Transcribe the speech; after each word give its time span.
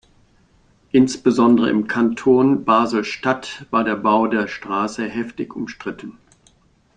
Insbesondere 0.91 1.69
im 1.69 1.85
Kanton 1.85 2.65
Basel-Stadt 2.65 3.67
war 3.69 3.83
der 3.83 3.93
Bau 3.97 4.25
der 4.25 4.47
Strasse 4.47 5.07
heftig 5.07 5.55
umstritten. 5.55 6.17